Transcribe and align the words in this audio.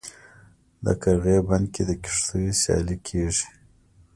د 0.83 0.85
قرغې 1.01 1.37
بند 1.47 1.65
کې 1.73 1.83
د 1.89 1.91
کښتیو 2.03 2.57
سیالي 2.61 2.97
کیږي. 3.07 3.45